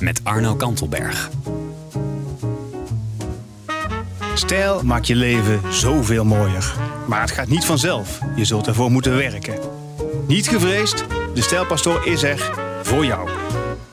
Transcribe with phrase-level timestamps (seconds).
[0.00, 1.30] met Arno Kantelberg.
[4.34, 6.74] Stijl maakt je leven zoveel mooier.
[7.06, 8.18] Maar het gaat niet vanzelf.
[8.36, 9.58] Je zult ervoor moeten werken.
[10.26, 11.04] Niet gevreesd,
[11.34, 12.50] de Stijlpastoor is er
[12.82, 13.28] voor jou.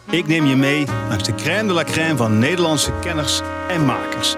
[0.10, 4.36] Ik neem je mee langs de crème de la crème van Nederlandse kenners en makers.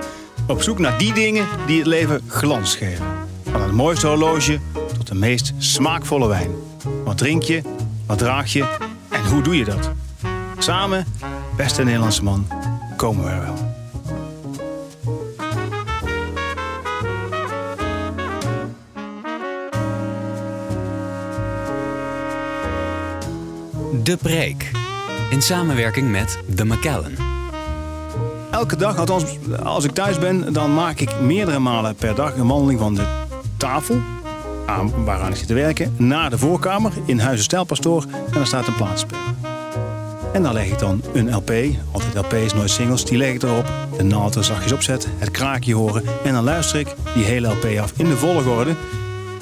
[0.47, 3.05] Op zoek naar die dingen die het leven glans geven.
[3.51, 4.59] Van het mooiste horloge
[4.97, 6.51] tot de meest smaakvolle wijn.
[7.03, 7.61] Wat drink je?
[8.05, 8.77] Wat draag je?
[9.09, 9.91] En hoe doe je dat?
[10.57, 11.05] Samen,
[11.57, 12.47] beste Nederlandse man,
[12.97, 13.73] komen we er wel.
[24.03, 24.71] De Preek.
[25.29, 27.11] In samenwerking met The Macallan.
[28.51, 29.25] Elke dag, althans
[29.63, 33.05] als ik thuis ben, dan maak ik meerdere malen per dag een wandeling van de
[33.57, 34.01] tafel,
[34.65, 38.67] aan, waaraan ik zit te werken, naar de voorkamer in Huizen Stijlpastoor en daar staat
[38.67, 39.24] een plaatspeler.
[40.35, 41.51] En dan leg ik dan een LP,
[41.91, 45.75] altijd LP's, nooit singles, die leg ik erop, de naald er zachtjes opzetten, het kraakje
[45.75, 48.75] horen en dan luister ik die hele LP af in de volgorde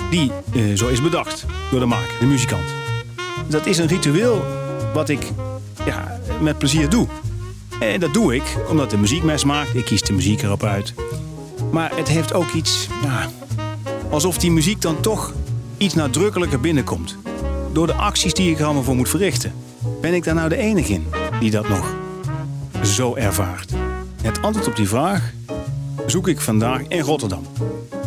[0.10, 2.64] die eh, zo is bedacht door de maker, de muzikant.
[3.48, 4.46] Dat is een ritueel
[4.94, 5.32] wat ik
[5.86, 7.08] ja, met plezier doe.
[7.80, 9.76] En dat doe ik omdat de muziek mij smaakt.
[9.76, 10.94] Ik kies de muziek erop uit.
[11.72, 12.88] Maar het heeft ook iets,
[14.10, 15.34] alsof die muziek dan toch
[15.78, 17.18] iets nadrukkelijker binnenkomt.
[17.72, 19.63] Door de acties die ik er allemaal voor moet verrichten.
[20.02, 21.06] Ben ik daar nou de enige in
[21.40, 21.96] die dat nog
[22.84, 23.74] zo ervaart?
[24.22, 25.32] Het antwoord op die vraag
[26.06, 27.44] zoek ik vandaag in Rotterdam.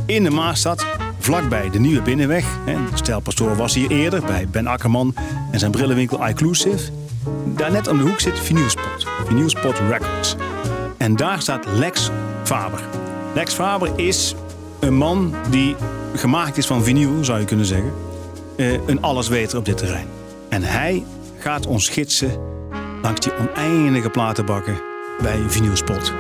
[0.07, 0.87] In de Maastad,
[1.19, 2.45] vlakbij de Nieuwe Binnenweg.
[2.65, 5.15] De stijlpastoor was hier eerder bij Ben Akkerman
[5.51, 6.91] en zijn brillenwinkel iClusive.
[7.45, 9.07] Daar net aan de hoek zit Vinylspot.
[9.27, 10.37] Vinylspot Records.
[10.97, 12.11] En daar staat Lex
[12.43, 12.81] Faber.
[13.35, 14.35] Lex Faber is
[14.81, 15.77] een man die
[16.15, 17.93] gemaakt is van vinyl, zou je kunnen zeggen.
[18.57, 20.07] Eh, een allesweter op dit terrein.
[20.49, 21.05] En hij
[21.47, 22.31] gaat ons gidsen
[23.03, 24.81] langs die oneindige platenbakken
[25.23, 26.13] bij Vinylspot.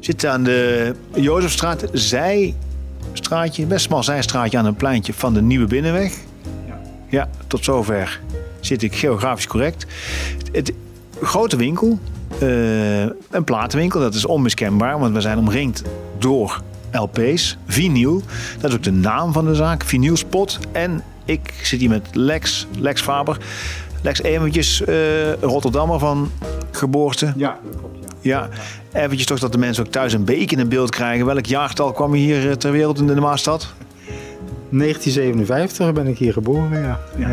[0.00, 6.12] Zit aan de Jozefstraat, zijstraatje, best smal zijstraatje aan een pleintje van de Nieuwe Binnenweg.
[6.66, 8.20] Ja, ja tot zover
[8.60, 9.86] zit ik geografisch correct.
[10.52, 10.72] Het,
[11.22, 11.98] grote winkel,
[12.42, 13.00] uh,
[13.30, 15.82] een platenwinkel, dat is onmiskenbaar, want we zijn omringd
[16.18, 16.62] door
[16.98, 18.22] LP's, vinyl.
[18.60, 20.58] Dat is ook de naam van de zaak, Vinylspot.
[20.72, 23.38] En ik zit hier met Lex, Lex Faber.
[24.02, 26.30] Lex, eventjes uh, Rotterdammer van
[26.70, 27.32] geboorte.
[27.36, 27.96] Ja, dat klopt.
[28.20, 28.48] Ja,
[28.92, 31.26] eventjes toch dat de mensen ook thuis een beetje in beeld krijgen.
[31.26, 33.72] Welk jaartal kwam je hier ter wereld in de Maastad?
[34.70, 37.00] 1957 ben ik hier geboren, ja.
[37.16, 37.28] Ja,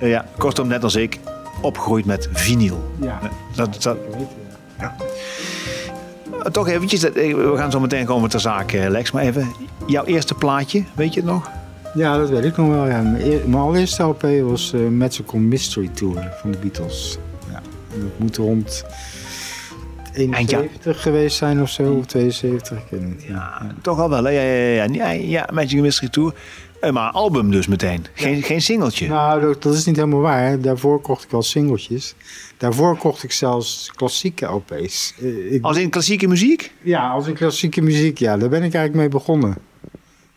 [0.00, 0.06] ja.
[0.06, 1.18] ja kortom, net als ik,
[1.60, 2.92] opgegroeid met vinyl.
[3.00, 3.20] Ja,
[3.54, 3.96] dat, dat,
[4.78, 4.94] ja.
[6.50, 9.10] Toch eventjes, we gaan zo meteen komen ter zake, Lex.
[9.10, 9.52] Maar even,
[9.86, 11.50] jouw eerste plaatje, weet je het nog?
[11.94, 12.86] Ja, dat weet ik nog wel.
[12.86, 13.02] Ja.
[13.02, 17.18] Mijn allereerste LP was uh, Magical Mystery Tour van de Beatles.
[17.50, 17.60] Ja.
[17.88, 18.84] Dat moet rond
[20.12, 23.22] 71 geweest zijn of zo, of 72, ik weet niet.
[23.22, 23.74] Ja, ja.
[23.82, 24.28] toch al wel.
[24.28, 26.34] Ja, ja, ja, ja, ja, Magic Mystery Tour.
[26.90, 28.42] Maar album dus meteen, geen, ja.
[28.42, 29.08] geen singeltje.
[29.08, 30.60] Nou, dat, dat, is niet helemaal waar.
[30.60, 32.14] Daarvoor kocht ik wel singeltjes.
[32.56, 35.14] Daarvoor kocht ik zelfs klassieke LP's.
[35.50, 35.62] Ik...
[35.64, 36.72] Als in klassieke muziek?
[36.82, 38.36] Ja, als in klassieke muziek, ja.
[38.36, 39.56] Daar ben ik eigenlijk mee begonnen.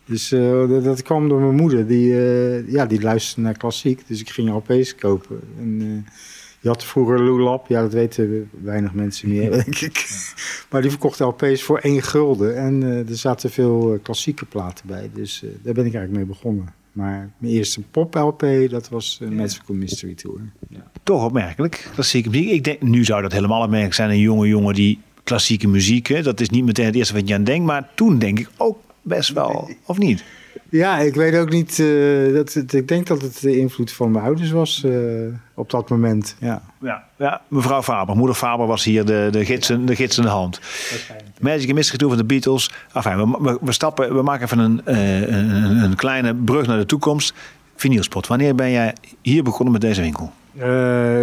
[0.04, 1.86] Dus uh, dat, dat, kwam door mijn moeder.
[1.86, 4.02] Die, uh, ja, die luisterde naar klassiek.
[4.06, 5.40] Dus ik ging LP's kopen.
[5.58, 6.10] En, uh,
[6.66, 10.06] je had vroeger Lulap, ja, dat weten weinig mensen meer, denk ik.
[10.70, 12.56] Maar die verkocht LP's voor één gulden.
[12.56, 15.10] En uh, er zaten veel uh, klassieke platen bij.
[15.14, 16.74] Dus uh, daar ben ik eigenlijk mee begonnen.
[16.92, 20.40] Maar mijn eerste pop-LP, dat was uh, Magical Mystery Tour.
[20.68, 20.90] Ja.
[21.02, 22.50] Toch opmerkelijk, klassieke muziek.
[22.50, 24.10] Ik denk, nu zou dat helemaal opmerkelijk zijn.
[24.10, 27.34] Een jonge jongen die klassieke muziek, hè, dat is niet meteen het eerste wat je
[27.34, 27.66] aan denkt.
[27.66, 30.24] Maar toen denk ik ook best wel, of niet?
[30.68, 31.78] Ja, ik weet ook niet.
[31.78, 35.70] Uh, dat, het, ik denk dat het de invloed van mijn ouders was uh, op
[35.70, 36.36] dat moment.
[36.40, 36.62] Ja.
[36.80, 40.60] Ja, ja, mevrouw Faber, moeder Faber was hier de, de, gidsen, de gidsende hand.
[41.40, 42.70] Magic Mystery Tour van de Beatles.
[42.92, 46.78] Enfin, we, we, we, stappen, we maken even een, uh, een, een, kleine brug naar
[46.78, 47.34] de toekomst.
[47.76, 50.32] Vinylspot, wanneer ben jij hier begonnen met deze winkel?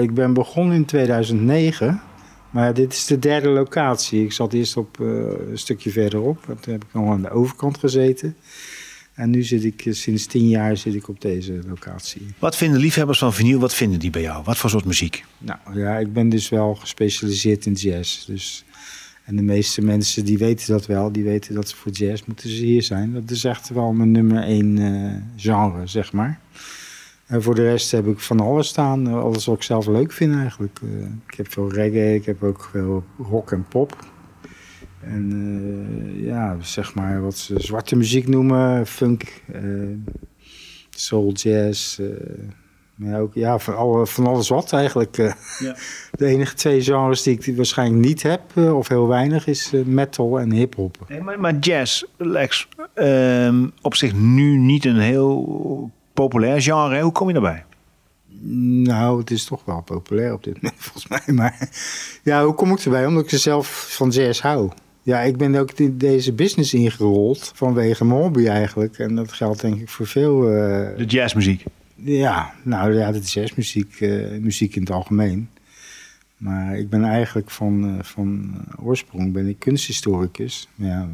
[0.02, 2.02] ik ben begonnen in 2009.
[2.50, 4.24] Maar dit is de derde locatie.
[4.24, 6.44] Ik zat eerst op een stukje verderop.
[6.60, 8.36] Toen heb ik nog aan de overkant gezeten.
[9.14, 12.22] En nu zit ik eh, sinds tien jaar zit ik op deze locatie.
[12.40, 14.44] Wat vinden liefhebbers van vinyl, wat vinden die bij jou?
[14.44, 15.26] Wat voor soort muziek?
[15.38, 18.26] Nou ja, ik ben dus wel gespecialiseerd in jazz.
[18.26, 18.66] Dus,
[19.26, 21.12] en de meeste mensen die weten dat wel.
[21.12, 23.14] Die weten dat ze voor jazz moeten ze hier zijn.
[23.14, 26.40] Dat is echt wel mijn nummer één eh, genre, zeg maar.
[27.26, 29.08] En voor de rest heb ik van alles staan.
[29.08, 30.80] eh, Alles wat ik zelf leuk vind eigenlijk.
[31.28, 34.12] Ik heb veel reggae, ik heb ook veel rock en pop.
[35.06, 38.88] En eh, ja, zeg maar wat ze zwarte muziek noemen.
[38.88, 39.62] Funk, eh,
[40.90, 42.00] soul, jazz.
[42.96, 45.16] maar ook, ja, van, alle, van alles wat eigenlijk.
[45.18, 45.36] Ja.
[46.12, 50.52] De enige twee genres die ik waarschijnlijk niet heb, of heel weinig, is metal en
[50.52, 50.98] hip-hop.
[51.08, 57.02] Nee, maar, maar jazz, Lex, ehm, op zich nu niet een heel populair genre.
[57.02, 57.66] Hoe kom je daarbij?
[58.84, 61.36] Nou, het is toch wel populair op dit moment, volgens mij.
[61.36, 61.70] Maar
[62.24, 63.06] ja, hoe kom ik erbij?
[63.06, 64.72] Omdat ik er zelf van jazz hou.
[65.06, 68.98] Ja, ik ben ook in deze business ingerold vanwege mijn hobby eigenlijk.
[69.00, 70.50] En dat geldt denk ik voor veel...
[70.50, 71.64] eh, De jazzmuziek.
[71.96, 75.50] ja, nou ja, dat is jazzmuziek, eh, muziek in het algemeen.
[76.38, 80.68] Maar ik ben eigenlijk van, eh, van oorsprong ben ik kunsthistoricus.
[80.76, 81.10] Ja,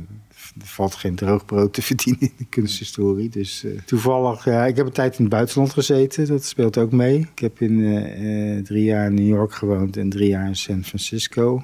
[0.59, 3.30] er valt geen droog brood te verdienen in de kunsthistorie.
[3.30, 6.27] Dus toevallig, ja, ik heb een tijd in het buitenland gezeten.
[6.27, 7.19] Dat speelt ook mee.
[7.19, 11.63] Ik heb in drie jaar in New York gewoond en drie jaar in San Francisco.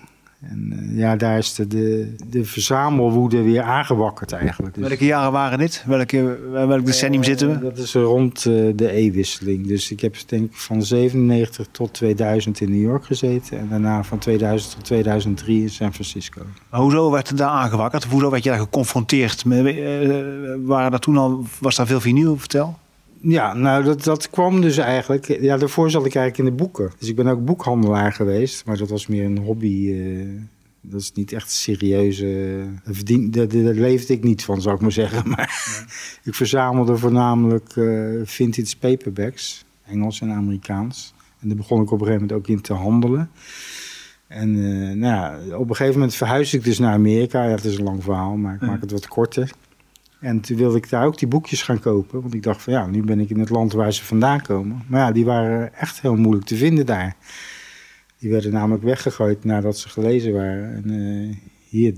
[0.49, 4.75] En eh, ja, daar is de, de, de verzamelwoede weer aangewakkerd eigenlijk.
[4.75, 5.83] Dus- Welke jaren waren dit?
[5.87, 7.63] Welke, welk decennium zitten eh, we?
[7.63, 9.67] Dat is rond eh, de E-wisseling.
[9.67, 13.59] Dus ik heb denk ik van 97 tot 2000 in New York gezeten.
[13.59, 16.41] En daarna van 2000 tot 2003 in San Francisco.
[16.69, 18.03] Maar hoezo werd het daar aangewakkerd?
[18.03, 19.45] Hoezo werd je daar geconfronteerd?
[19.45, 20.09] Met, eh,
[20.63, 22.37] waren daar toen al, was daar veel vinyl?
[22.37, 22.77] Vertel.
[23.27, 25.41] Ja, nou dat, dat kwam dus eigenlijk...
[25.41, 26.91] Ja, daarvoor zat ik eigenlijk in de boeken.
[26.99, 28.65] Dus ik ben ook boekhandelaar geweest.
[28.65, 29.91] Maar dat was meer een hobby.
[29.91, 30.27] eh,
[30.81, 32.63] dat is niet echt serieuze...
[32.83, 35.29] Daar, verdien, daar, leefde ik niet van, zou ik maar zeggen.
[35.35, 35.77] Maar
[36.23, 39.65] ik verzamelde voornamelijk eh, vintage paperbacks.
[39.85, 41.13] Engels en Amerikaans.
[41.39, 43.29] En daar begon ik op een gegeven moment ook in te handelen.
[44.27, 47.43] En eh, nou ja, op een gegeven moment verhuisde ik dus naar Amerika.
[47.43, 49.51] Ja, het is een lang verhaal, maar ik maak het wat korter.
[50.25, 52.21] En toen wilde ik daar ook die boekjes gaan kopen.
[52.21, 54.83] Want ik dacht van ja, nu ben ik in het land waar ze vandaan komen.
[54.87, 57.15] Maar ja, die waren echt heel moeilijk te vinden daar.
[58.17, 60.75] Die werden namelijk weggegooid nadat ze gelezen waren.
[60.75, 61.37] En eh,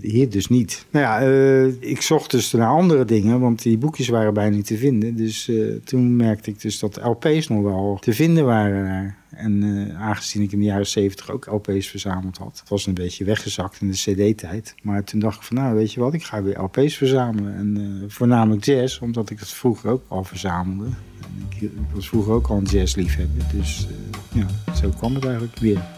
[0.02, 0.86] hier, dus niet.
[0.90, 4.66] Nou ja, eh, ik zocht dus naar andere dingen, want die boekjes waren bijna niet
[4.66, 5.16] te vinden.
[5.16, 9.18] Dus eh, toen merkte ik dus dat LP's nog wel te vinden waren daar.
[9.30, 12.60] En eh, aangezien ik in de jaren zeventig ook LP's verzameld had.
[12.60, 14.76] Het was een beetje weggezakt in de CD-tijd.
[14.82, 17.56] Maar toen dacht ik van nou, weet je wat, ik ga weer LP's verzamelen.
[17.56, 20.86] En voornamelijk jazz, omdat ik het vroeger ook al verzamelde.
[20.86, 23.44] En ik, was vroeger ook al een jazzliefhebber.
[23.54, 23.88] Dus
[24.34, 25.97] ja, zo kwam het eigenlijk weer.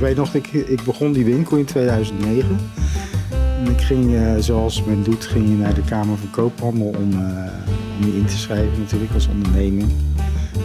[0.00, 2.58] Weet nog, ik, ik begon die winkel in 2009.
[3.30, 7.12] En ik ging, eh, zoals men doet, ging je naar de Kamer van Koophandel om,
[7.12, 7.52] eh,
[8.00, 9.90] om je in te schrijven natuurlijk als onderneming.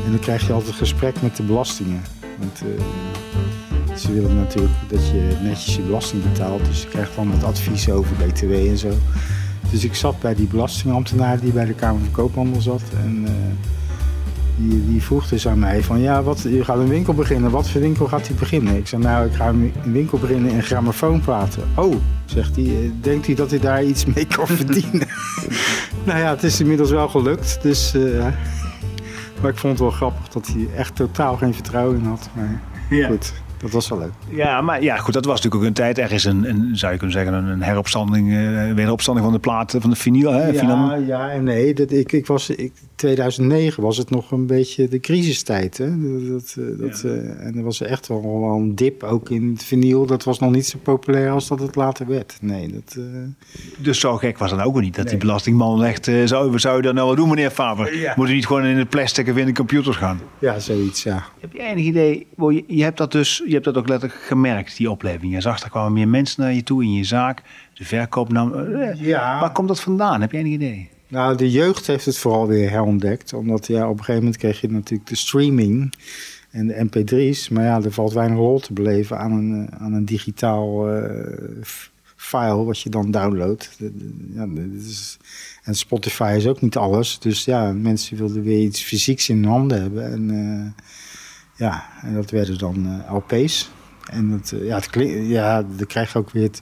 [0.05, 2.01] En dan krijg je altijd gesprek met de belastingen.
[2.39, 6.65] Want eh, ze willen natuurlijk dat je netjes je belasting betaalt.
[6.65, 8.91] Dus je krijgt dan wat advies over BTW en zo.
[9.71, 12.81] Dus ik zat bij die belastingambtenaar die bij de Kamer van Koophandel zat.
[13.03, 13.25] En
[14.57, 17.51] die, die vroeg dus aan mij van, ja, wat, je gaat een winkel beginnen.
[17.51, 18.75] Wat voor winkel gaat hij beginnen?
[18.75, 21.63] Ik zei, nou, ik ga een winkel beginnen in grammofoonplaten.
[21.75, 25.07] Oh, zegt hij, eh, denkt hij dat hij daar iets mee kan verdienen?
[26.05, 27.59] nou ja, het is inmiddels wel gelukt.
[27.61, 28.01] Dus, eh,
[29.41, 32.29] maar ik vond het wel grappig dat hij echt totaal geen vertrouwen in had.
[32.33, 33.07] Maar Ja.
[33.07, 34.12] goed, dat was wel leuk.
[34.29, 35.97] Ja, maar ja, goed, dat was natuurlijk ook een tijd.
[35.97, 39.75] Er is een, een zou je kunnen zeggen, een, heropstanding, eh wederopstanding van de plaat,
[39.79, 40.31] van de vinyl.
[40.31, 40.47] Hè?
[40.47, 41.01] Ja, Vinyl.
[41.01, 41.74] ja en nee.
[41.74, 45.77] Dat, ik, ik was, ik, 2009 was het nog een beetje de crisistijd.
[45.77, 45.89] Hè?
[45.89, 49.50] Dat, dat, eh, dat, eh, en er was echt wel, wel een dip ook in
[49.53, 50.05] het vinyl.
[50.05, 52.38] Dat was nog niet zo populair als dat het later werd.
[52.41, 52.95] Nee, dat...
[52.97, 53.03] eh,
[53.77, 54.95] Dus zo gek was het ook weer niet.
[54.95, 57.97] Dat die belastingman echt, eh, zou, zou je dat nou wel doen meneer Faber?
[57.97, 58.13] Ja.
[58.15, 60.19] Moet je niet gewoon in het plastic of in de computers gaan?
[60.39, 61.24] ja, zoiets, ja.
[61.39, 62.27] Heb je enig idee,
[62.67, 65.33] je hebt dat dus, je hebt dat ook letterlijk gemerkt, die opleving.
[65.33, 67.41] Je zag, er kwamen meer mensen naar je toe in je zaak.
[67.73, 68.53] De verkoop nam...
[68.53, 69.39] eh, Ja.
[69.39, 70.21] Waar komt dat vandaan?
[70.21, 70.89] Heb je enig idee?
[71.07, 73.33] Nou, de jeugd heeft het vooral weer herontdekt.
[73.33, 75.93] Omdat ja, op een gegeven moment kreeg je natuurlijk de streaming
[76.51, 77.49] en de mp3's.
[77.49, 81.25] Maar ja, er valt weinig rol te beleven aan een, eh, aan een digitaal eh,
[82.15, 83.77] file wat je dan downloadt.
[84.33, 85.17] Ja, dit is,
[85.63, 87.19] en Spotify is ook niet alles.
[87.19, 90.11] Dus ja, mensen wilden weer iets fysieks in hun handen hebben.
[90.11, 90.75] En
[91.55, 93.71] ja, en dat werden dan eh, LP's.
[94.05, 96.62] En dat, eh, ja, het klink- ja, dan krijg je ook weer het,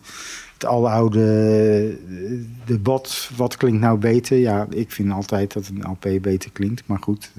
[0.53, 3.29] het aloude eh, debat.
[3.35, 4.37] Wat klinkt nou beter?
[4.37, 6.83] Ja, ik vind altijd dat een LP beter klinkt.
[6.85, 7.31] Maar goed,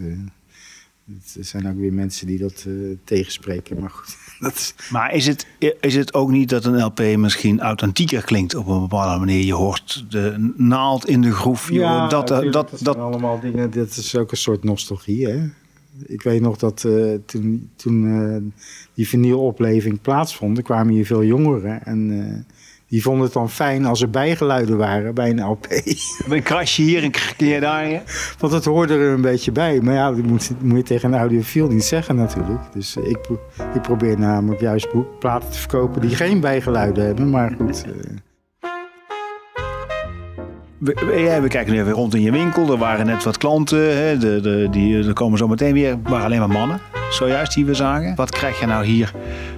[1.37, 4.16] Er zijn ook weer mensen die dat uh, tegenspreken, maar goed.
[4.40, 4.75] Dat is...
[4.90, 5.46] Maar is het,
[5.80, 9.44] is het ook niet dat een LP misschien authentieker klinkt op een bepaalde manier?
[9.44, 11.70] Je hoort de naald in de groef.
[11.70, 13.70] ja, dat, dat, dat, dat, dat, zijn allemaal dingen.
[13.70, 15.49] Dat is ook een soort nostalgie, hè?
[16.06, 18.36] Ik weet nog dat uh, toen, toen uh,
[18.94, 21.84] die vinylopleving plaatsvond, er kwamen hier veel jongeren.
[21.84, 22.34] En uh,
[22.88, 25.66] die vonden het dan fijn als er bijgeluiden waren bij een LP.
[26.28, 28.02] Een krasje hier, een krasje daar.
[28.38, 29.80] Want het hoorde er een beetje bij.
[29.80, 32.60] Maar ja, dat moet, moet je tegen een audiofiel niet zeggen natuurlijk.
[32.72, 33.18] Dus ik,
[33.74, 37.30] ik probeer namelijk juist platen te verkopen die geen bijgeluiden hebben.
[37.30, 37.84] Maar goed...
[40.85, 42.73] We, we kijken nu even rond in je winkel.
[42.73, 43.97] Er waren net wat klanten.
[43.97, 45.91] Hè, de, de, die, er komen zo meteen weer.
[45.91, 46.81] Het waren alleen maar mannen.
[47.11, 48.14] Zojuist die we zagen.
[48.14, 49.12] Wat krijg je nou hier?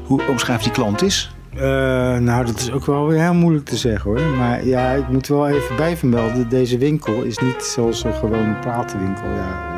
[0.05, 1.35] Hoe omschrijft die klant is?
[1.55, 1.63] Uh,
[2.19, 4.21] nou, dat is ook wel heel moeilijk te zeggen hoor.
[4.37, 6.49] Maar ja, ik moet wel even bijvermelden.
[6.49, 9.29] Deze winkel is niet zoals een gewone platenwinkel.
[9.29, 9.75] Ja,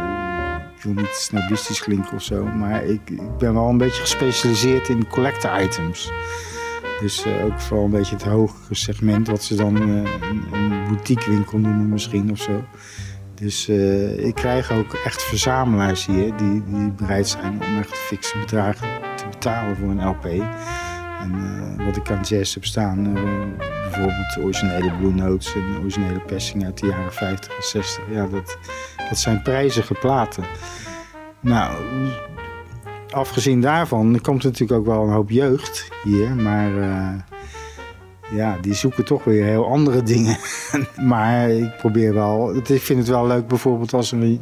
[0.76, 2.44] ik wil niet snobistisch klinken of zo.
[2.44, 6.10] Maar ik, ik ben wel een beetje gespecialiseerd in collector items.
[7.00, 10.84] Dus uh, ook vooral een beetje het hogere segment, wat ze dan uh, een, een
[10.88, 12.64] boutiquewinkel noemen misschien of zo.
[13.34, 18.38] Dus uh, ik krijg ook echt verzamelaars hier die, die bereid zijn om echt fikse
[18.38, 20.24] bedragen te betalen voor een LP.
[21.20, 23.12] En wat ik aan jazz heb staan,
[23.82, 28.02] bijvoorbeeld originele Blue Notes en originele persing uit de jaren 50 en 60.
[28.10, 28.58] Ja, dat,
[29.08, 30.44] dat zijn prijzige platen.
[31.40, 31.74] Nou,
[33.10, 36.30] afgezien daarvan komt er natuurlijk ook wel een hoop jeugd hier.
[36.30, 37.14] Maar uh,
[38.36, 40.36] ja, die zoeken toch weer heel andere dingen.
[41.12, 42.56] maar ik probeer wel.
[42.56, 44.38] Ik vind het wel leuk bijvoorbeeld als er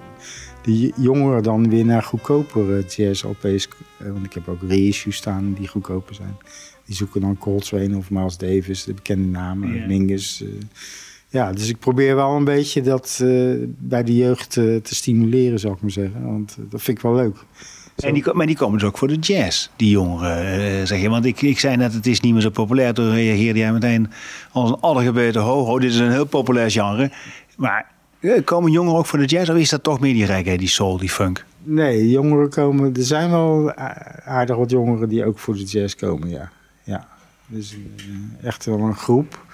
[0.63, 3.69] die jongeren dan weer naar goedkopere jazz-LP's.
[3.99, 6.37] Want ik heb ook reissues staan die goedkoper zijn.
[6.85, 9.87] Die zoeken dan Coltrane of Miles Davis, de bekende namen, yeah.
[9.87, 10.43] Mingus.
[10.43, 10.49] Uh,
[11.29, 15.59] ja, dus ik probeer wel een beetje dat uh, bij de jeugd uh, te stimuleren,
[15.59, 16.25] zou ik maar zeggen.
[16.25, 17.37] Want dat vind ik wel leuk.
[17.97, 21.09] En die, maar die komen dus ook voor de jazz, die jongeren, uh, zeg je.
[21.09, 22.95] Want ik, ik zei net, het is niet meer zo populair.
[22.95, 24.11] Toen reageerde jij meteen
[24.53, 27.11] als een allergebeten ho, ho, dit is een heel populair genre.
[27.57, 30.59] Maar uh, komen jongeren ook voor de jazz of is dat toch meer die reggae,
[30.59, 31.45] die soul, die funk?
[31.63, 33.75] Nee, jongeren komen, er zijn wel
[34.25, 36.51] aardig wat jongeren die ook voor de jazz komen, ja.
[36.83, 37.09] ja.
[37.47, 39.45] Dus uh, echt wel een groep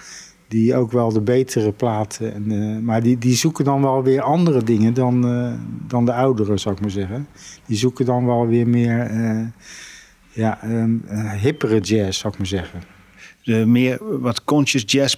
[0.53, 2.35] die ook wel de betere platen.
[2.35, 5.53] En, uh, maar die, die zoeken dan wel weer andere dingen dan, uh,
[5.89, 7.27] dan de ouderen, zou ik maar zeggen.
[7.67, 9.47] Die zoeken dan wel weer meer uh,
[10.33, 11.03] ja, um,
[11.41, 12.83] hippere jazz, zou ik maar zeggen.
[13.43, 15.17] De meer wat conscious jazz,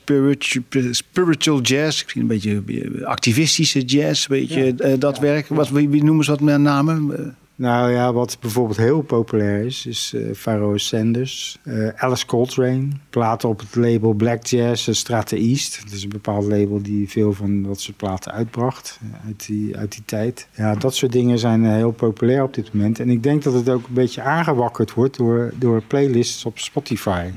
[0.90, 5.48] spiritual, jazz, misschien een beetje activistische jazz, een beetje ja, dat ja, werk.
[5.48, 7.36] Wat, wie, noemen ze dat met namen?
[7.56, 13.60] Nou ja, wat bijvoorbeeld heel populair is, is uh, Sanders, uh, Alice Coltrane, platen op
[13.60, 15.82] het label Black Jazz uh, Strata East.
[15.82, 19.92] Dat is een bepaald label die veel van dat soort platen uitbracht uit die, uit
[19.92, 20.48] die tijd.
[20.54, 23.00] Ja, dat soort dingen zijn heel populair op dit moment.
[23.00, 27.30] En ik denk dat het ook een beetje aangewakkerd wordt door, door playlists op Spotify.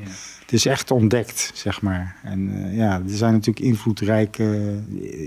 [0.47, 2.15] Het is echt ontdekt, zeg maar.
[2.23, 4.75] En uh, ja, er zijn natuurlijk invloedrijke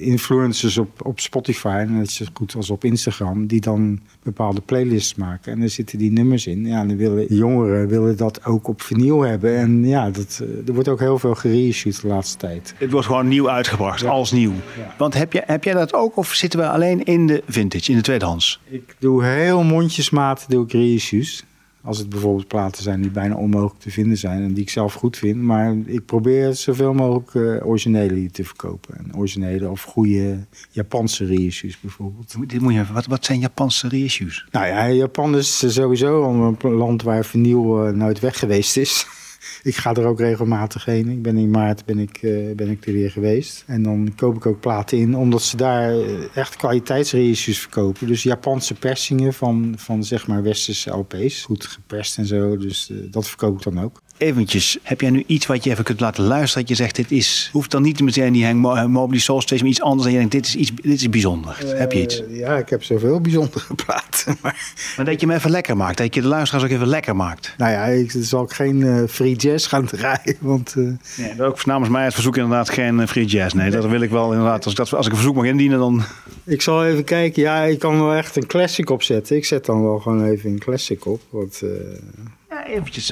[0.01, 5.53] influencers op, op Spotify, net zo goed als op Instagram, die dan bepaalde playlists maken.
[5.53, 6.67] En daar zitten die nummers in.
[6.67, 9.57] Ja, dan willen jongeren willen dat ook op vinyl hebben.
[9.57, 12.75] En ja, dat, uh, er wordt ook heel veel gereissued de laatste tijd.
[12.79, 14.09] Het wordt gewoon nieuw uitgebracht, ja.
[14.09, 14.53] als nieuw.
[14.77, 14.95] Ja.
[14.99, 17.97] Want heb, je, heb jij dat ook, of zitten we alleen in de vintage, in
[17.97, 18.61] de tweedehands?
[18.69, 21.45] Ik doe heel mondjesmaat doe ik reissues.
[21.83, 24.95] Als het bijvoorbeeld platen zijn die bijna onmogelijk te vinden zijn en die ik zelf
[24.95, 25.43] goed vind.
[25.43, 28.99] Maar ik probeer zoveel mogelijk uh, originele te verkopen.
[28.99, 30.39] En originele of goede
[30.71, 32.37] Japanse reissues bijvoorbeeld.
[32.47, 34.47] Dit moet je even, wat, wat zijn Japanse reissues?
[34.51, 36.25] Nou ja, Japan is sowieso
[36.63, 39.07] een land waar uh, nooit weg geweest is.
[39.63, 41.09] ik ga er ook regelmatig heen.
[41.09, 43.65] Ik ben in maart ben ik, uh, ben ik er weer geweest.
[43.67, 45.95] En dan koop ik ook platen in, omdat ze daar
[46.35, 48.07] echt kwaliteitsreissues verkopen.
[48.07, 51.43] Dus Japanse persingen van, van zeg maar westerse LP's.
[51.43, 54.03] Goed geperst en zo, dus uh, dat verkoop ik dan ook.
[54.21, 56.67] Eventjes, heb jij nu iets wat je even kunt laten luisteren?
[56.67, 59.71] Dat je zegt, dit is, hoeft dan niet meteen die Hank Mobley Soul Station, maar
[59.71, 60.07] iets anders.
[60.07, 61.59] En je denkt, dit is, iets, dit is bijzonder.
[61.65, 62.23] Uh, heb je iets?
[62.29, 64.09] Ja, ik heb zoveel bijzondere platen.
[64.43, 64.73] Maar...
[64.97, 65.99] maar dat je hem even lekker maakt.
[65.99, 67.55] Dat je de luisteraars ook even lekker maakt.
[67.57, 70.37] Nou ja, ik zal ook geen uh, free jazz gaan draaien.
[70.41, 70.93] Want, uh...
[71.17, 73.55] nee, ook namens mij het verzoek inderdaad geen free jazz.
[73.55, 74.65] Nee, dat wil ik wel inderdaad.
[74.65, 76.03] Als ik, dat, als ik een verzoek mag indienen, dan...
[76.45, 77.43] Ik zal even kijken.
[77.43, 79.37] Ja, ik kan wel echt een classic opzetten.
[79.37, 81.21] Ik zet dan wel gewoon even een classic op.
[81.31, 81.63] Want,
[82.71, 83.11] eventjes,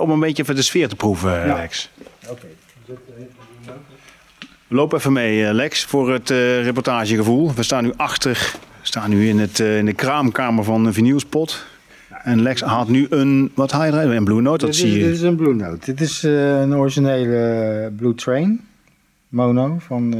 [0.00, 1.54] om een beetje even de sfeer te proeven, ja.
[1.54, 1.90] Lex.
[2.22, 2.30] Oké.
[2.30, 2.50] Okay.
[4.68, 6.30] Loop even mee, Lex, voor het
[6.62, 7.54] reportagegevoel.
[7.54, 11.64] We staan nu achter, we staan nu in, het, in de kraamkamer van de vinylspot.
[12.22, 14.10] En Lex haalt nu een, wat haal je eruit?
[14.10, 15.04] Een Blue Note, dat dit zie je.
[15.04, 15.84] Dit is een Blue Note.
[15.84, 18.60] Dit is uh, een originele Blue Train
[19.28, 20.14] mono van,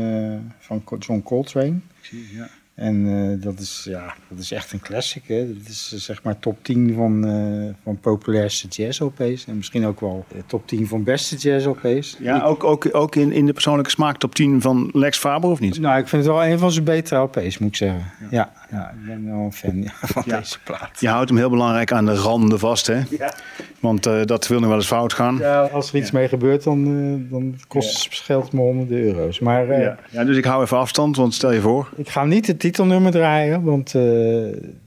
[0.59, 1.79] van John Coltrane.
[2.01, 2.49] Zie, ja.
[2.81, 5.23] En eh, dat, is, ja, dat is echt een classic.
[5.27, 5.47] Hè?
[5.59, 9.47] Dat is eh, zeg maar top 10 van, eh, van populairste jazz-LP's.
[9.47, 12.17] En misschien ook wel top 10 van beste jazz-LP's.
[12.21, 15.61] Ja, ook, ook, ook in, in de persoonlijke smaak top 10 van Lex Faber of
[15.61, 15.79] niet?
[15.81, 18.05] Nou, ik vind het wel een van zijn betere LP's, moet ik zeggen.
[18.31, 21.01] Ja, ja, ik ben wel een fan ja, van deze plaat.
[21.01, 23.01] Je houdt hem heel belangrijk aan de randen vast, hè?
[23.11, 23.33] Ja.
[23.81, 25.37] Want dat wil nog wel eens fout gaan.
[25.37, 26.85] Ja, als er iets mee gebeurt, dan,
[27.31, 29.39] dan kost het scheelt me honderden euro's.
[29.39, 29.99] Maar Ja.
[30.11, 31.89] ja, dus ik hou even afstand, want stel je voor.
[31.97, 34.03] ik ga niet het titelnummer draaien, want eh,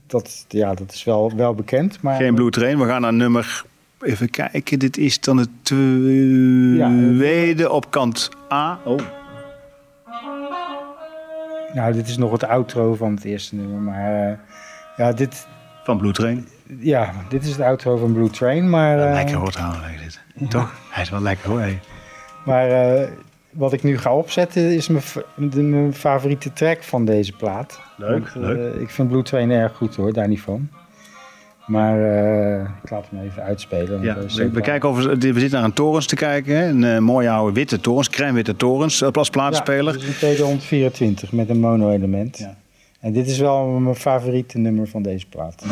[0.06, 2.02] dat, ja, dat is wel, wel bekend.
[2.02, 2.78] Maar, Geen Blue Train.
[2.78, 3.64] We gaan naar nummer...
[4.00, 5.48] Even kijken, dit is dan het
[6.76, 8.78] Ja, tweede op kant A.
[8.84, 8.98] Oh.
[11.74, 13.80] Nou, dit is nog het outro van het eerste nummer.
[13.80, 14.36] Maar eh,
[14.96, 15.46] ja, dit,
[15.84, 16.48] Van Blue Train.
[16.78, 18.70] ja, dit is het outro van Blue Train.
[18.70, 19.80] Maar, eh, lekker hoor trouwens,
[20.34, 20.50] dit.
[20.50, 20.74] Toch?
[20.90, 21.68] Hij is wel lekker hoor.
[22.44, 23.08] maar eh,
[23.54, 25.02] wat ik nu ga opzetten is mijn,
[25.50, 27.80] de, mijn favoriete track van deze plaat.
[27.96, 30.68] Leuk, Want, eh, ik vind Blue Train erg goed hoor, daar niet van.
[31.66, 34.02] Maar eh, ik laat hem even uitspelen.
[34.02, 34.16] Ja,
[34.52, 36.56] we, kijken over, we zitten naar een torens te kijken.
[36.56, 36.68] Hè?
[36.68, 39.98] Een eh, mooie oude witte torens, crème witte torens als platenspeler.
[39.98, 42.38] Ja, dit is een TD-124 met een mono-element.
[42.38, 42.56] Ja.
[43.00, 45.64] En dit is wel mijn favoriete nummer van deze plaat.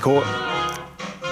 [0.00, 0.24] Ik hoor...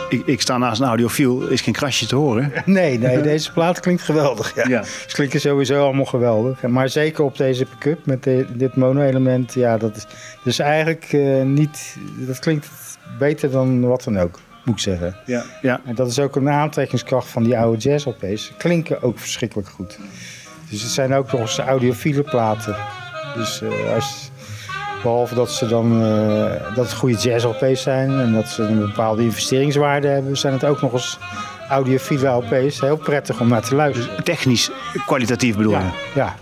[0.09, 2.53] Ik, ik sta naast een audiofiel, is geen krasje te horen.
[2.65, 4.55] Nee, nee, deze plaat klinkt geweldig.
[4.55, 4.69] Ja.
[4.69, 4.83] Ja.
[4.83, 6.63] Ze klinken sowieso allemaal geweldig.
[6.63, 9.55] Maar zeker op deze pick-up met de- dit mono-element.
[9.55, 10.07] Ja, dat is
[10.45, 11.97] dus eigenlijk eh, niet...
[12.17, 12.69] Dat klinkt
[13.19, 15.17] beter dan wat dan ook, moet ik zeggen.
[15.27, 15.45] Ja.
[15.63, 15.81] ja.
[15.85, 18.47] En dat is ook een aantrekkingskracht van die oude jazz-LP's.
[18.47, 19.99] Ze klinken ook verschrikkelijk goed.
[20.71, 22.77] Dus het zijn ook nog eens audiofiele platen.
[23.37, 24.31] Dus eh, als,
[25.03, 29.23] behalve dat ze dan eh, dat het goede jazz-LP's zijn en dat ze een bepaalde
[29.23, 31.19] investeringswaarde hebben, zijn het ook nog eens
[31.71, 32.81] audiofiele LP's.
[32.81, 34.25] Heel prettig om naar te luisteren.
[34.25, 34.71] Technisch,
[35.07, 35.79] kwalitatief bedoel je?
[36.15, 36.35] Ja,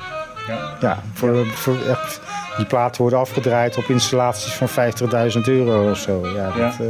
[0.49, 0.59] ja.
[0.81, 1.03] ja.
[1.13, 2.21] voor, voor echt,
[2.57, 6.27] die platen worden afgedraaid op installaties van 50.000 euro of zo.
[6.27, 6.65] Ja, Ja.
[6.65, 6.87] dat, eh,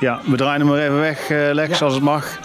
[0.00, 2.38] Ja, we draaien hem maar even weg, eh, Lex, als het mag.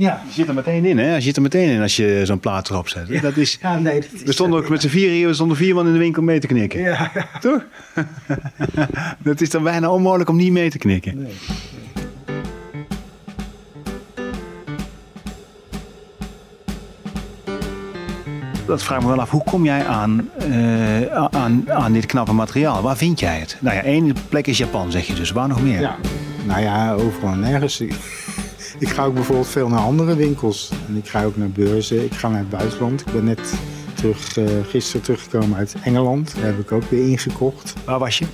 [0.00, 0.22] Ja.
[0.26, 1.14] Je zit er meteen in, hè?
[1.14, 3.22] Je zit er meteen in als je zo'n plaat erop zet.
[3.22, 4.00] Dat is, ja, nee.
[4.00, 5.98] Dat is, we stonden ook met z'n vier hier, we stonden vier man in de
[5.98, 6.80] winkel mee te knikken.
[6.80, 7.10] ja,
[7.40, 7.64] Toch?
[9.22, 11.22] dat is dan bijna onmogelijk om niet mee te knikken.
[11.22, 11.32] nee.
[18.66, 19.30] Dat vraag ik me wel af.
[19.30, 22.82] Hoe kom jij aan, eh, aan, aan dit knappe materiaal?
[22.82, 23.56] Waar vind jij het?
[23.60, 25.30] Nou ja, één plek is Japan, zeg je dus.
[25.30, 25.80] Waar nog meer?
[25.80, 25.96] Ja,
[26.46, 27.82] nou ja, overal en nergens.
[28.80, 30.70] Ik, ga ook bijvoorbeeld veel naar andere winkels.
[30.88, 32.04] En ik ga ook naar beurzen.
[32.04, 33.00] Ik ga naar het buitenland.
[33.00, 33.52] Ik ben net
[33.94, 36.34] terug, eh, gisteren teruggekomen uit Engeland.
[36.34, 37.74] Daar heb ik ook weer ingekocht.
[37.84, 38.24] Waar was je?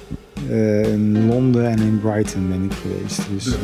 [0.49, 3.21] Eh, in Londen en in Brighton ben ik geweest.
[3.35, 3.55] Dus, eh,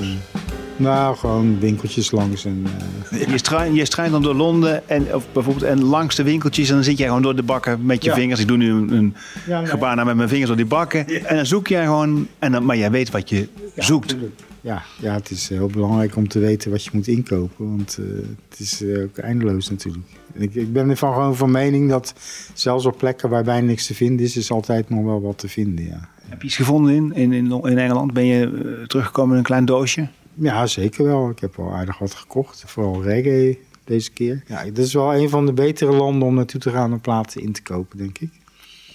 [0.76, 2.44] nou, gewoon winkeltjes langs.
[2.44, 2.66] En,
[3.10, 6.68] Je struint, je struint dan door Londen en, of bijvoorbeeld, en langs de winkeltjes.
[6.68, 8.16] En dan zit jij gewoon door de bakken met je Ja.
[8.16, 8.40] vingers.
[8.40, 9.14] Ik doe nu een, een
[9.46, 9.70] Ja, nee.
[9.70, 11.06] gebaar naar met mijn vingers door die bakken.
[11.26, 12.26] En dan zoek jij gewoon.
[12.38, 14.16] En dan, maar jij weet wat je zoekt.
[14.62, 17.68] Ja, ja, het is heel belangrijk om te weten wat je moet inkopen.
[17.68, 18.06] Want eh,
[18.48, 20.04] het is eh, ook eindeloos natuurlijk.
[20.32, 22.14] Ik, ik ben ervan gewoon van mening dat
[22.54, 25.48] zelfs op plekken waar bijna niks te vinden is, is altijd nog wel wat te
[25.48, 25.84] vinden.
[25.84, 28.12] Ja, Heb je iets gevonden in, in, in, in Engeland?
[28.12, 30.08] Ben je eh, teruggekomen in een klein doosje?
[30.34, 31.30] ja zeker wel.
[31.30, 32.64] Ik heb wel aardig wat gekocht.
[32.66, 34.42] Vooral reggae deze keer.
[34.46, 37.42] Ja, dit is wel een van de betere landen om naartoe te gaan om platen
[37.42, 38.30] in te kopen, denk ik.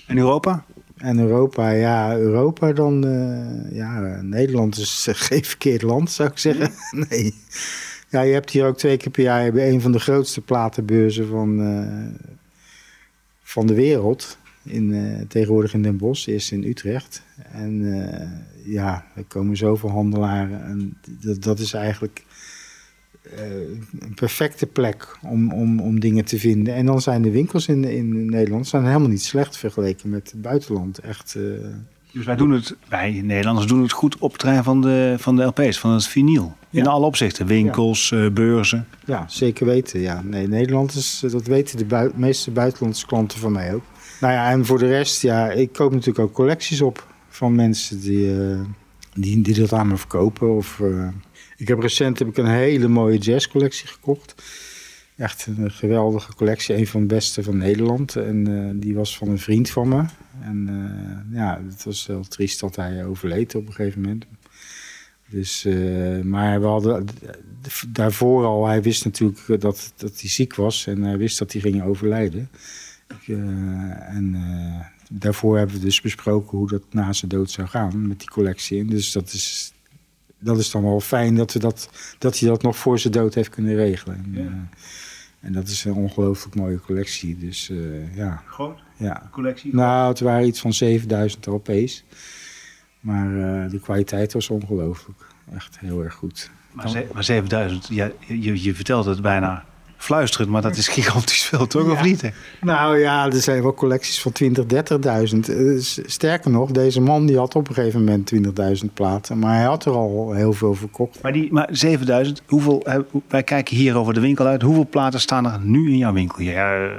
[0.08, 0.66] En Europa?
[0.98, 6.72] En Europa, ja, Europa dan, eh, ja, Nederland is geen verkeerd land, zou ik zeggen.
[7.10, 7.34] nee.
[8.10, 10.42] Ja, je hebt hier ook twee keer per jaar heb je een van de grootste
[10.42, 12.22] platenbeurzen van, eh,
[13.42, 14.38] van de wereld.
[14.64, 17.24] In, eh, tegenwoordig in Den Bosch, eerst in Utrecht.
[17.52, 17.82] En
[18.64, 20.66] ja, er komen zoveel handelaren.
[20.66, 22.26] En dat, dat is eigenlijk
[24.00, 26.74] een perfecte plek om, om, om dingen te vinden.
[26.76, 30.42] En dan zijn de winkels in, in Nederland zijn helemaal niet slecht vergeleken met het
[30.42, 31.00] buitenland.
[31.00, 31.42] Echt, eh,
[32.12, 35.36] Dus wij doen het, wij Nederlanders doen het goed op het terrein van de, van
[35.36, 36.56] de LP's, van het vinyl.
[36.70, 37.46] In alle opzichten.
[37.46, 38.88] Winkels, eh, beurzen.
[39.06, 40.00] ja, zeker weten.
[40.00, 40.22] Ja.
[40.24, 43.84] Nee, Nederland is, dat weten de bui- meeste buitenlandse klanten van mij ook.
[44.20, 48.00] Nou ja, en voor de rest, ja, ik koop natuurlijk ook collecties op van mensen
[48.00, 48.60] die, eh,
[49.14, 50.56] die, die dat aan me verkopen.
[50.56, 51.08] Of, eh,
[51.58, 54.36] ik heb recent heb ik een hele mooie jazzcollectie gekocht.
[55.16, 58.16] Echt een geweldige collectie, een van de beste van Nederland.
[58.16, 60.06] En eh, die was van een vriend van me.
[60.42, 64.26] En eh, ja, het was heel triest dat hij overleed op een gegeven moment.
[65.30, 67.06] Dus, uh, maar we hadden
[67.88, 71.62] daarvoor al, hij wist natuurlijk dat, dat hij ziek was en hij wist dat hij
[71.62, 72.50] ging overlijden.
[74.00, 74.38] En
[75.10, 78.86] daarvoor hebben we dus besproken hoe dat na zijn dood zou gaan met die collectie.
[78.86, 79.74] Dus dat is,
[80.40, 83.34] dat is dan wel fijn dat, we dat, dat hij dat nog voor zijn dood
[83.34, 84.16] heeft kunnen regelen.
[84.16, 84.78] En, ja.
[85.40, 87.38] en dat is een ongelooflijk mooie collectie.
[87.38, 87.72] Dus
[88.14, 88.44] ja.
[88.46, 88.80] Groot?
[88.98, 89.30] Ja.
[89.32, 89.76] Collectie?
[89.76, 92.04] Nou, het waren iets van 7000 LP's.
[93.00, 95.28] Maar uh, de kwaliteit was ongelooflijk.
[95.56, 96.52] Echt heel erg goed.
[96.72, 99.66] Maar, maar 7000, ja, je, je vertelt het bijna
[99.98, 101.86] fluisterend, maar dat is gigantisch veel, toch?
[101.86, 101.92] Ja.
[101.92, 102.22] Of niet?
[102.22, 102.30] Hè?
[102.62, 106.06] Nou ja, er zijn wel collecties van 20, 30.000.
[106.06, 108.34] Sterker nog, deze man die had op een gegeven moment
[108.84, 109.40] 20.000 platen.
[109.40, 111.22] Maar hij had er al heel veel verkocht.
[111.22, 112.86] Maar, die, maar 7000, hoeveel,
[113.28, 114.62] wij kijken hier over de winkel uit.
[114.62, 116.44] Hoeveel platen staan er nu in jouw winkel?
[116.44, 116.90] Ja,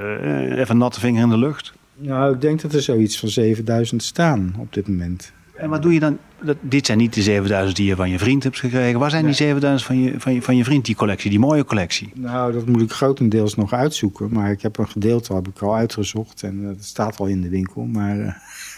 [0.55, 1.73] even natte vinger in de lucht.
[1.95, 5.31] Nou, ik denk dat er zoiets van 7000 staan op dit moment.
[5.59, 6.17] En wat doe je dan?
[6.41, 8.99] Dat, dit zijn niet de 7000 die je van je vriend hebt gekregen.
[8.99, 11.65] Waar zijn die 7000 van je, van, je, van je vriend, die collectie, die mooie
[11.65, 12.11] collectie?
[12.13, 14.29] Nou, dat moet ik grotendeels nog uitzoeken.
[14.33, 17.49] Maar ik heb een gedeelte heb ik al uitgezocht en dat staat al in de
[17.49, 17.83] winkel.
[17.83, 18.25] Maar, uh...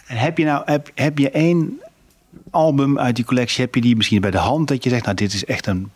[0.07, 1.79] En heb je nou heb, heb je één
[2.49, 5.15] album uit die collectie, heb je die misschien bij de hand dat je zegt, nou
[5.15, 5.89] dit is echt een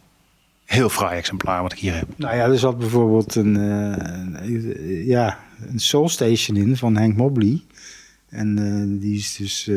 [0.65, 2.07] heel fraai exemplaar wat ik hier heb?
[2.15, 3.93] Nou ja, er zat bijvoorbeeld een, uh,
[4.47, 7.61] een ja, een Soul Station in van Hank Mobley.
[8.29, 9.69] En uh, die is dus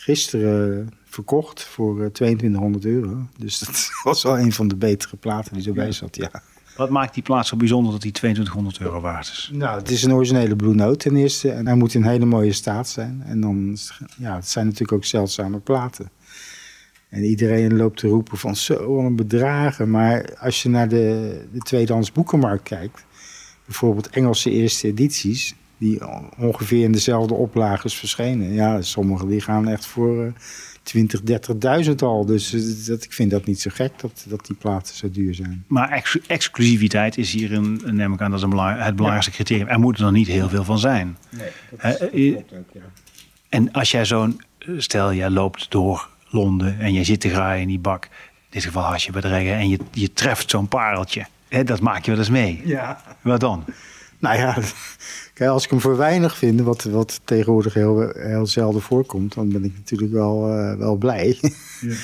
[0.00, 3.26] gisteren verkocht voor 2200 euro.
[3.38, 6.42] Dus dat was wel een van de betere platen die erbij zat, ja.
[6.76, 9.50] Wat maakt die plaat zo bijzonder dat die 2200 euro waard is?
[9.52, 11.50] Nou, het is een originele Blue Note ten eerste.
[11.50, 13.22] En hij moet in hele mooie staat zijn.
[13.26, 13.76] En dan,
[14.16, 16.10] ja, het zijn natuurlijk ook zeldzame platen.
[17.08, 19.90] En iedereen loopt te roepen van zo, wat een bedragen.
[19.90, 23.04] Maar als je naar de, de tweedehands boekenmarkt kijkt...
[23.64, 26.00] bijvoorbeeld Engelse eerste edities die
[26.38, 28.52] ongeveer in dezelfde oplages verschenen.
[28.52, 30.32] Ja, sommige die gaan echt voor uh,
[30.82, 31.20] 20,
[31.86, 32.26] 30.000 al.
[32.26, 35.34] Dus uh, dat, ik vind dat niet zo gek dat, dat die platen zo duur
[35.34, 35.64] zijn.
[35.66, 39.30] Maar ex exclusiviteit is hier, een, neem ik aan, dat is een belang, het belangrijkste
[39.30, 39.36] ja.
[39.36, 39.68] criterium.
[39.68, 41.16] Er moet er nog niet heel veel van zijn.
[41.30, 42.80] Nee, dat, is, uh, dat ook, ja.
[43.48, 44.40] En als jij zo'n,
[44.76, 48.04] stel jij loopt door Londen en je zit te graaien in die bak.
[48.04, 48.10] In
[48.48, 51.26] dit geval hasje bedreigen en je, je treft zo'n pareltje.
[51.48, 52.62] Hè, dat maak je wel eens mee.
[52.64, 53.02] Ja.
[53.20, 53.64] Wat dan?
[54.20, 54.58] Nou ja,
[55.34, 59.52] kijk, als ik hem voor weinig vind, wat, wat tegenwoordig heel, heel zelden voorkomt, dan
[59.52, 61.38] ben ik natuurlijk wel, uh, wel blij.
[61.80, 61.94] Ja.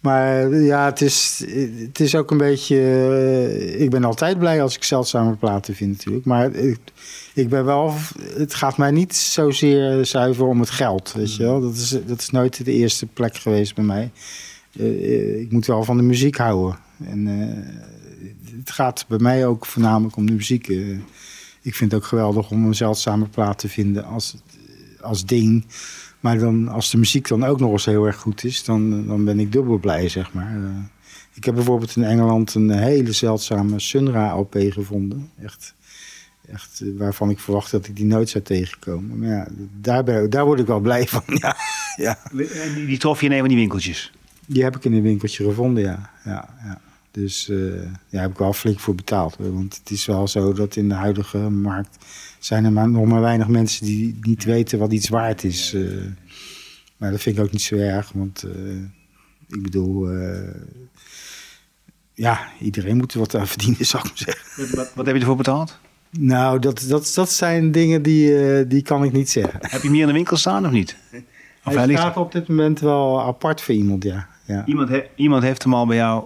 [0.00, 1.44] maar ja, het is,
[1.86, 2.76] het is ook een beetje.
[2.76, 6.24] Uh, ik ben altijd blij als ik zeldzame platen vind, natuurlijk.
[6.24, 6.78] Maar ik,
[7.34, 7.94] ik ben wel.
[8.34, 11.12] Het gaat mij niet zozeer zuiver om het geld.
[11.12, 11.60] Weet je wel?
[11.60, 14.10] Dat, is, dat is nooit de eerste plek geweest bij mij.
[14.72, 16.78] Uh, ik moet wel van de muziek houden.
[17.04, 17.26] En
[18.58, 20.68] het gaat bij mij ook voornamelijk om de muziek
[21.62, 24.36] ik vind het ook geweldig om een zeldzame plaat te vinden als,
[25.00, 25.66] als ding.
[26.20, 29.24] Maar dan, als de muziek dan ook nog eens heel erg goed is, dan, dan
[29.24, 30.56] ben ik dubbel blij, zeg maar.
[30.56, 30.68] Uh,
[31.34, 35.30] ik heb bijvoorbeeld in Engeland een hele zeldzame Sunra LP gevonden.
[35.42, 35.74] Echt,
[36.48, 39.18] echt, waarvan ik verwacht dat ik die nooit zou tegenkomen.
[39.18, 39.48] Maar ja,
[39.80, 41.56] daar, ben, daar word ik wel blij van, ja.
[41.96, 42.18] ja.
[42.32, 44.12] Die, die trof je in een van die winkeltjes?
[44.46, 46.10] Die heb ik in een winkeltje gevonden, ja.
[46.24, 46.80] ja, ja.
[47.10, 49.36] Dus uh, ja, daar heb ik wel flink voor betaald.
[49.38, 51.96] Want het is wel zo dat in de huidige markt
[52.38, 55.74] zijn er maar, nog maar weinig mensen die niet weten wat iets waard is.
[55.74, 56.06] Uh,
[56.96, 58.82] maar dat vind ik ook niet zo erg, want uh,
[59.48, 60.08] ik bedoel,
[62.14, 64.76] ja, iedereen moet er wat aan verdienen, zou ik maar zeggen.
[64.76, 65.78] Wat, wat heb je ervoor betaald?
[66.10, 69.58] Nou, dat, dat, dat zijn dingen die, die kan ik niet zeggen.
[69.60, 70.96] Heb je hem hier in de winkel staan of niet?
[71.64, 74.28] Of hij, hij staat op dit moment wel apart voor iemand, ja.
[74.44, 74.66] ja.
[74.66, 76.24] Iemand, he, iemand heeft hem al bij jou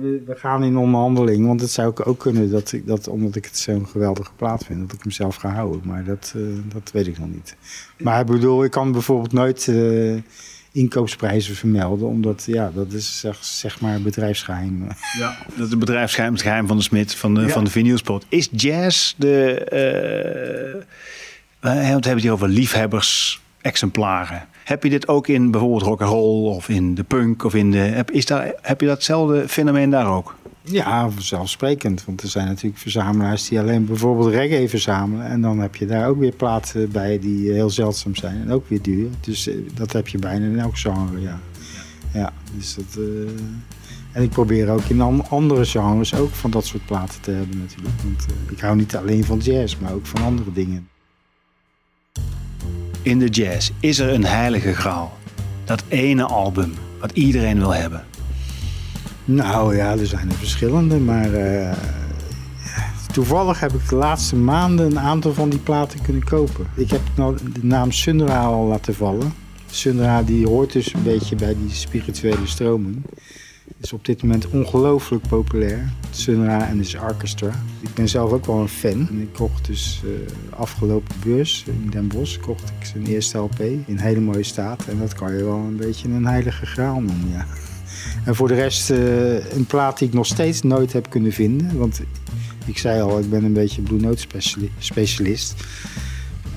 [0.00, 1.46] we, we, gaan in onderhandeling.
[1.46, 4.80] Want het zou ook kunnen dat ik dat, omdat ik het zo'n geweldige plaat vind,
[4.80, 5.80] dat ik hem zelf ga houden.
[5.84, 7.56] Maar dat, uh, dat weet ik nog niet.
[7.98, 10.16] Maar ik bedoel, ik kan bijvoorbeeld nooit uh,
[10.72, 14.86] inkoopsprijzen vermelden, omdat ja, dat is zeg, zeg maar bedrijfsgeheim.
[15.18, 17.48] Ja, dat is het bedrijfsgeheim, het geheim van de Smit, van de, ja.
[17.48, 18.26] van de vinylspot.
[18.28, 19.60] Is jazz de.
[19.64, 20.82] Uh,
[21.60, 24.48] we hebben het hier over liefhebbers exemplaren.
[24.66, 27.70] Heb je dit ook in bijvoorbeeld rock and roll of in de punk of in
[27.70, 30.34] de heb, is daar, heb je datzelfde fenomeen daar ook?
[30.62, 32.04] Ja, vanzelfsprekend.
[32.04, 35.26] Want er zijn natuurlijk verzamelaars die alleen bijvoorbeeld reggae verzamelen.
[35.26, 38.68] En dan heb je daar ook weer platen bij die heel zeldzaam zijn en ook
[38.68, 39.08] weer duur.
[39.20, 41.40] Dus dat heb je bijna in elk genre, ja.
[42.12, 42.96] Ja, dus dat...
[42.98, 43.30] Uh...
[44.12, 48.02] En ik probeer ook in andere genres ook van dat soort platen te hebben natuurlijk.
[48.02, 50.88] Want uh, ik hou niet alleen van jazz, maar ook van andere dingen
[53.06, 55.18] in de jazz is er een heilige graal.
[55.64, 58.04] Dat ene album wat iedereen wil hebben.
[59.24, 61.72] Nou ja, er zijn er verschillende, maar uh,
[63.12, 66.66] toevallig heb ik de laatste maanden een aantal van die platen kunnen kopen.
[66.74, 69.34] Ik heb nou de naam Sunra al laten vallen.
[69.70, 73.02] Sun Ra die hoort dus een beetje bij die spirituele stroming.
[73.80, 75.92] Is op dit moment ongelooflijk populair.
[76.10, 77.50] Sun Ra en his Orchestra.
[77.80, 79.20] Ik ben zelf ook wel een fan.
[79.20, 80.10] Ik kocht dus uh,
[80.50, 84.84] afgelopen beurs in Den Bosch kocht ik zijn eerste LP in hele mooie staat.
[84.86, 87.46] En dat kan je wel een beetje een heilige graal noemen, ja.
[88.24, 91.78] En voor de rest uh, een plaat die ik nog steeds nooit heb kunnen vinden.
[91.78, 92.00] Want
[92.66, 94.24] ik zei al, ik ben een beetje Blue Note
[94.78, 95.54] specialist.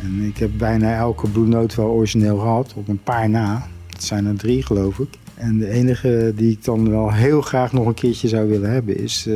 [0.01, 3.67] En ik heb bijna elke Blue Note wel origineel gehad, op een paar na.
[3.89, 5.09] Het zijn er drie, geloof ik.
[5.39, 8.97] En de enige die ik dan wel heel graag nog een keertje zou willen hebben
[8.97, 9.33] is uh,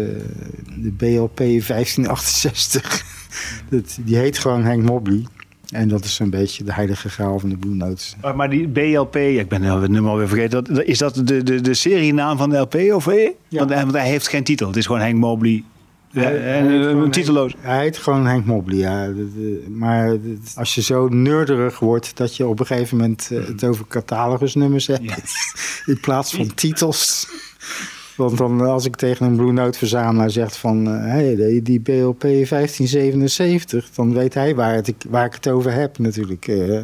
[0.82, 3.06] de BLP 1568.
[3.70, 5.26] dat, die heet gewoon Hank Mobley.
[5.70, 8.16] En dat is een beetje de heilige graal van de Blue Notes.
[8.22, 10.88] Oh, maar die BLP, ik ben het nummer alweer vergeten.
[10.88, 12.76] Is dat de, de, de serienaam van de LP?
[12.76, 13.32] Of, ja.
[13.50, 14.68] want, want hij heeft geen titel.
[14.68, 15.63] Het is gewoon Hank Mobley
[16.13, 17.56] ja, een titeloos.
[17.60, 19.10] Hij heet gewoon Henk Mobley, ja.
[19.69, 20.17] Maar
[20.56, 24.88] als je zo nerderig wordt dat je op een gegeven moment eh, het over catalogusnummers
[24.88, 25.13] hebt.
[25.86, 27.28] In plaats van titels.
[28.15, 30.88] Want dan als ik tegen een Blue Note verzamelaar zeg van...
[30.88, 35.97] Uh, hey, die BLP 1577, dan weet hij waar, het, waar ik het over heb
[35.97, 36.45] natuurlijk.
[36.45, 36.84] Ja,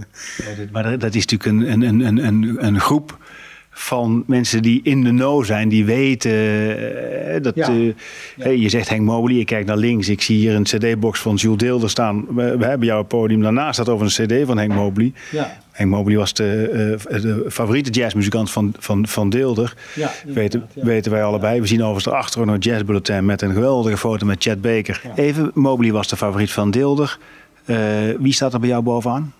[0.71, 3.17] maar dat is natuurlijk een, een, een, een, een groep
[3.79, 7.55] van mensen die in de know zijn, die weten uh, dat.
[7.55, 7.69] Ja.
[7.69, 7.93] Uh,
[8.61, 10.09] je zegt Henk Mobley, je kijkt naar links.
[10.09, 12.25] Ik zie hier een CD-box van Jules Deelder staan.
[12.35, 13.41] We, we, hebben jouw podium.
[13.41, 15.13] Daarnaast staat over een CD van Henk Mobley.
[15.31, 15.57] Ja.
[15.71, 16.69] Henk Mobley was de,
[17.11, 19.73] uh, de favoriete jazzmuzikant van, van, van Deelder.
[19.95, 21.61] Ja, weten, weten wij allebei.
[21.61, 25.01] We zien overigens erachter een jazzbulletin met een geweldige foto met Chad Baker.
[25.15, 27.17] Even, Mobley was de favoriet van Deelder.
[28.19, 29.33] wie staat er bij jou bovenaan?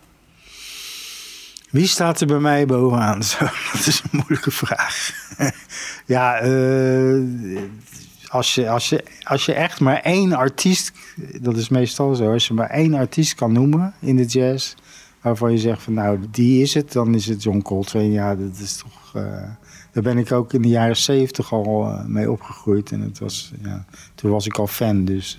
[1.69, 3.19] Wie staat er bij mij bovenaan?
[3.73, 5.11] Dat is een moeilijke vraag.
[6.05, 7.61] ja, uh,
[8.27, 10.91] als, je, als, je, als je echt maar één artiest,
[11.41, 14.73] dat is meestal zo, als je maar één artiest kan noemen in de jazz,
[15.21, 18.11] waarvan je zegt van nou, die is het, dan is het John Coltrane.
[18.11, 19.13] Ja, dat is toch.
[19.15, 19.23] Uh,
[19.91, 22.91] daar ben ik ook in de jaren zeventig al uh, mee opgegroeid.
[22.91, 25.05] En het was, ja, toen was ik al fan.
[25.05, 25.37] Dus,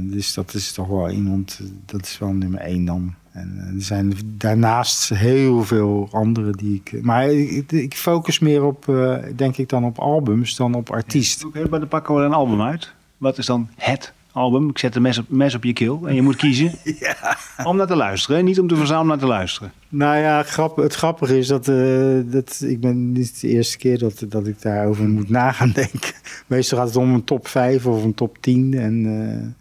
[0.00, 3.14] dus dat is toch wel iemand, dat is wel nummer één dan.
[3.32, 7.02] En eh, er zijn daarnaast heel veel andere die ik.
[7.02, 11.44] Maar ik, ik focus meer op, uh, denk ik, dan op albums dan op artiest.
[11.44, 12.92] Oké, maar dan pakken we een album uit.
[13.16, 14.68] Wat is dan het album?
[14.68, 16.72] Ik zet een mes op, mes op je keel en je moet kiezen.
[17.00, 17.36] ja.
[17.64, 19.72] Om naar te luisteren, niet om te verzamelen naar te luisteren.
[19.88, 23.98] Nou ja, grap, het grappige is dat, uh, dat ik ben niet de eerste keer
[23.98, 26.12] dat, dat ik daarover moet nagaan denken.
[26.46, 28.74] Meestal gaat het om een top 5 of een top 10.
[28.74, 29.56] En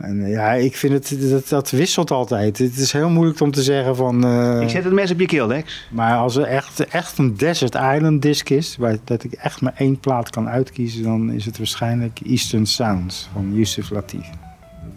[0.00, 2.58] en, eh, ja, ik vind het, dat, dat wisselt altijd.
[2.58, 4.26] Het is heel moeilijk om te zeggen van...
[4.26, 5.88] Uh, ik zet het mes op je keel, Lex.
[5.90, 8.76] Maar als er echt, echt een Desert Island disc is...
[8.76, 11.02] Waar, dat ik echt maar één plaat kan uitkiezen...
[11.02, 14.30] dan is het waarschijnlijk Eastern Sounds van Yusuf Latif.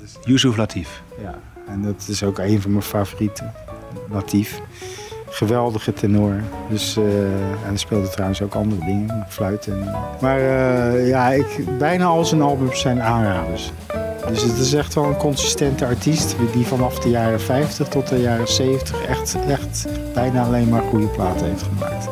[0.03, 1.01] Is, Yusuf Latif.
[1.21, 3.53] Ja, en dat is ook een van mijn favorieten.
[4.11, 4.61] Latif.
[5.29, 6.33] Geweldige tenor.
[6.69, 9.67] Dus, uh, en hij speelde trouwens ook andere dingen, fluit.
[9.67, 13.71] En, maar uh, ja, ik, bijna al zijn albums zijn aanraders.
[14.29, 18.21] Dus het is echt wel een consistente artiest die vanaf de jaren 50 tot de
[18.21, 22.07] jaren 70 echt, echt bijna alleen maar goede platen heeft gemaakt.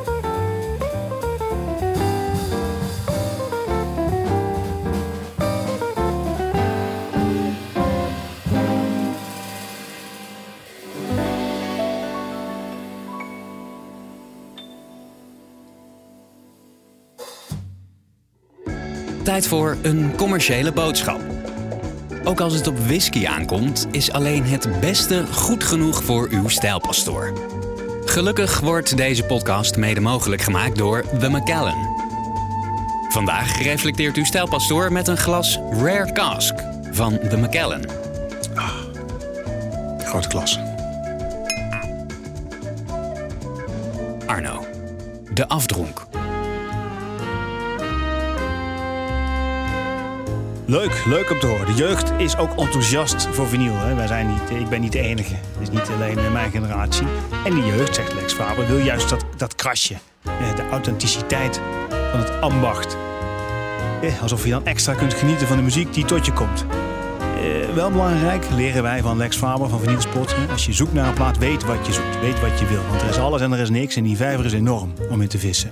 [19.24, 21.37] Tijd voor een commerciële boodschap.
[22.28, 27.34] Ook als het op whisky aankomt, is alleen het beste goed genoeg voor uw stijlpastoor.
[28.06, 31.96] Gelukkig wordt deze podcast mede mogelijk gemaakt door The Macallan.
[33.10, 36.54] Vandaag reflecteert uw stijlpastoor met een glas Rare Cask
[36.92, 37.82] van The Macallan.
[38.56, 38.76] Ah,
[40.00, 40.60] grote glas.
[44.26, 44.66] Arno,
[45.34, 46.07] de afdronk.
[50.70, 51.66] Leuk, leuk om te horen.
[51.66, 53.76] De jeugd is ook enthousiast voor vinyl.
[53.76, 53.96] Hè.
[53.96, 55.34] Wij zijn niet, ik ben niet de enige.
[55.34, 57.08] Het is niet alleen mijn generatie.
[57.46, 59.96] En de jeugd, zegt Lex Faber, wil juist dat, dat krasje.
[60.56, 61.62] De authenticiteit
[62.12, 62.98] van het ambacht.
[64.22, 66.66] Alsof je dan extra kunt genieten van de muziek die tot je komt.
[67.38, 70.36] Eh, wel belangrijk, leren wij van Lex Faber van Vinyl Sport.
[70.52, 72.20] Als je zoekt naar een plaat, weet wat je zoekt.
[72.20, 72.82] Weet wat je wil.
[72.90, 73.96] Want er is alles en er is niks.
[73.96, 75.72] En die vijver is enorm om in te vissen.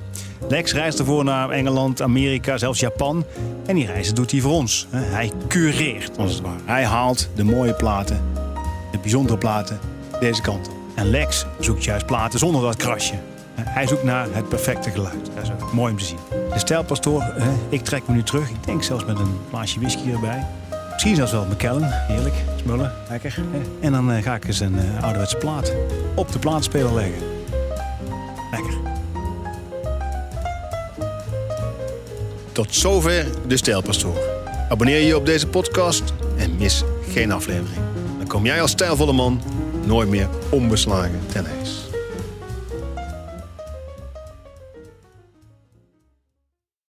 [0.49, 3.25] Lex reist ervoor naar Engeland, Amerika, zelfs Japan.
[3.65, 4.87] En die reizen doet hij voor ons.
[4.91, 6.59] Hij cureert, als het ware.
[6.65, 8.21] Hij haalt de mooie platen,
[8.91, 9.79] de bijzondere platen,
[10.19, 10.69] deze kant.
[10.95, 13.15] En Lex zoekt juist platen zonder dat krasje.
[13.61, 15.31] Hij zoekt naar het perfecte geluid.
[15.35, 16.17] Dat is ook mooi om te zien.
[16.53, 17.23] De stijlpastoor,
[17.69, 18.49] ik trek me nu terug.
[18.49, 20.47] Ik denk zelfs met een glaasje whisky erbij.
[20.95, 21.89] Misschien zelfs wel McKellen.
[22.07, 22.35] Heerlijk.
[22.55, 22.91] Smullen.
[23.09, 23.39] Lekker.
[23.81, 25.73] En dan eh, ga ik eens een uh, ouderwetse plaat
[26.15, 27.21] op de plaatspeler leggen.
[28.51, 28.73] Lekker.
[32.51, 34.17] Tot zover de Stijlpastoor.
[34.69, 37.81] Abonneer je op deze podcast en mis geen aflevering.
[38.17, 39.41] Dan kom jij als stijlvolle man
[39.85, 41.84] nooit meer onbeslagen ten ijs.